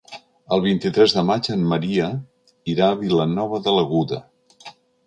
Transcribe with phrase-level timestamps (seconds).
[0.55, 2.09] El vint-i-tres de maig en Maria
[2.75, 4.25] irà a Vilanova de l'Aguda.